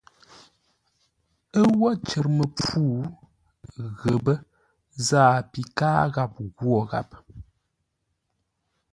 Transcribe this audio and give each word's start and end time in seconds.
Ə́ 1.59 1.65
wó 1.79 1.89
cər 2.07 2.25
məpfû, 2.37 2.83
ghəpə́ 3.99 4.37
záa 5.07 5.37
pi 5.51 5.61
káa 5.77 6.03
gháp 6.13 6.33
ghwó 6.57 6.79
gháp. 6.89 7.09